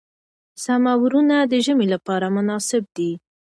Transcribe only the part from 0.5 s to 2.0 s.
سمورونه د ژمي